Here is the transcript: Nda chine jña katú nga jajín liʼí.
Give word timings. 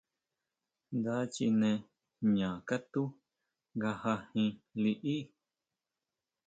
Nda 0.97 1.15
chine 1.33 1.69
jña 2.25 2.49
katú 2.67 3.03
nga 3.77 3.91
jajín 4.01 4.51
liʼí. 4.81 5.15